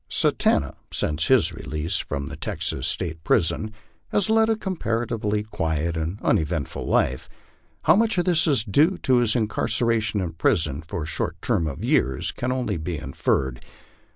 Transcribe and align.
Satanta, 0.09 0.73
since 0.91 1.27
his 1.27 1.53
release 1.53 1.99
from 1.99 2.25
the 2.25 2.35
Texas 2.35 2.87
State 2.87 3.23
prison, 3.23 3.71
has 4.09 4.31
led 4.31 4.49
a 4.49 4.55
com 4.55 4.75
paratively 4.75 5.47
quiet 5.47 5.95
and 5.95 6.19
uneventful 6.23 6.87
life. 6.87 7.29
How 7.83 7.95
much 7.95 8.17
of 8.17 8.25
this 8.25 8.47
is 8.47 8.63
due 8.63 8.97
to 9.03 9.17
his 9.17 9.35
incar 9.35 9.69
ceration 9.69 10.15
in 10.19 10.33
prison 10.33 10.81
for 10.81 11.03
a 11.03 11.05
short 11.05 11.39
term 11.39 11.67
of 11.67 11.85
years 11.85 12.31
can 12.31 12.51
only 12.51 12.77
be 12.77 12.97
inferred. 12.97 13.63